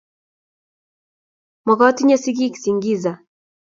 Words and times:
Magotinye 1.65 2.15
sigiik 2.23 2.55
Singiza 2.61 3.11